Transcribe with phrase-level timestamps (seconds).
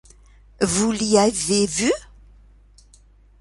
[0.61, 1.91] Vous l’y avez vu?…